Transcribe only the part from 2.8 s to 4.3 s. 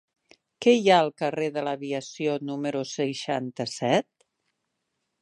seixanta-set?